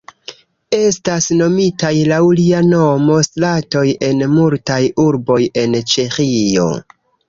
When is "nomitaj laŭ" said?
1.41-2.19